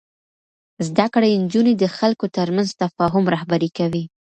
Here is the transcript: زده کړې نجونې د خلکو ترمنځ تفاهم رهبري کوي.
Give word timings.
زده 0.87 1.05
کړې 1.13 1.39
نجونې 1.43 1.73
د 1.77 1.83
خلکو 1.97 2.25
ترمنځ 2.37 2.67
تفاهم 2.81 3.23
رهبري 3.33 3.69
کوي. 3.77 4.03